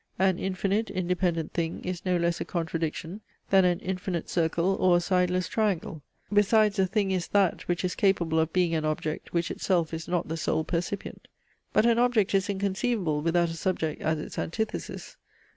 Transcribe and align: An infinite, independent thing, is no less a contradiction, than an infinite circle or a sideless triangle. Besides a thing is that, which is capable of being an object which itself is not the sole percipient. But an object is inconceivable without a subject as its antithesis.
An 0.17 0.39
infinite, 0.39 0.89
independent 0.89 1.53
thing, 1.53 1.85
is 1.85 2.05
no 2.07 2.17
less 2.17 2.41
a 2.41 2.45
contradiction, 2.45 3.21
than 3.51 3.65
an 3.65 3.79
infinite 3.81 4.31
circle 4.31 4.73
or 4.79 4.97
a 4.97 4.99
sideless 4.99 5.47
triangle. 5.47 6.01
Besides 6.33 6.79
a 6.79 6.87
thing 6.87 7.11
is 7.11 7.27
that, 7.27 7.67
which 7.67 7.85
is 7.85 7.93
capable 7.93 8.39
of 8.39 8.51
being 8.51 8.73
an 8.73 8.83
object 8.83 9.31
which 9.31 9.51
itself 9.51 9.93
is 9.93 10.07
not 10.07 10.27
the 10.27 10.37
sole 10.37 10.63
percipient. 10.63 11.27
But 11.71 11.85
an 11.85 11.99
object 11.99 12.33
is 12.33 12.49
inconceivable 12.49 13.21
without 13.21 13.49
a 13.49 13.53
subject 13.53 14.01
as 14.01 14.17
its 14.17 14.39
antithesis. 14.39 15.17